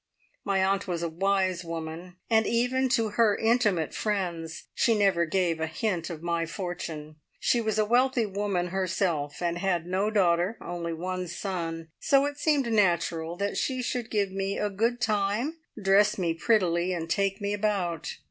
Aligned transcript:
My 0.43 0.65
aunt 0.65 0.87
was 0.87 1.03
a 1.03 1.09
wise 1.09 1.63
woman, 1.63 2.15
and 2.27 2.47
even 2.47 2.89
to 2.89 3.09
her 3.09 3.37
intimate 3.37 3.93
friends 3.93 4.63
she 4.73 4.97
never 4.97 5.25
gave 5.25 5.59
a 5.59 5.67
hint 5.67 6.09
of 6.09 6.23
my 6.23 6.47
fortune. 6.47 7.17
She 7.39 7.61
was 7.61 7.77
a 7.77 7.85
wealthy 7.85 8.25
woman 8.25 8.69
herself, 8.69 9.43
and 9.43 9.59
had 9.59 9.85
no 9.85 10.09
daughter, 10.09 10.57
only 10.59 10.91
one 10.93 11.27
son, 11.27 11.89
so 11.99 12.25
it 12.25 12.39
seemed 12.39 12.73
natural 12.73 13.35
that 13.37 13.57
she 13.57 13.83
should 13.83 14.09
give 14.09 14.31
me 14.31 14.57
a 14.57 14.71
good 14.71 15.01
time, 15.01 15.59
dress 15.79 16.17
me 16.17 16.33
prettily, 16.33 16.93
and 16.93 17.07
take 17.07 17.39
me 17.39 17.53
about. 17.53 18.15